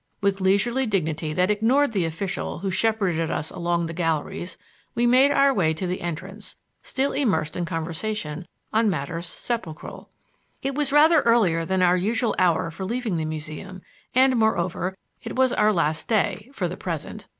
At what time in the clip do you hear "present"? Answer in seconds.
16.77-17.27